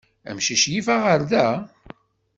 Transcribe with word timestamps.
Amcic 0.29 0.63
yif 0.71 0.87
aɣerda? 0.95 1.47